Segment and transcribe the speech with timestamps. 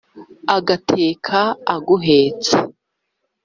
[0.55, 1.39] Agateka
[1.73, 2.53] aguhetse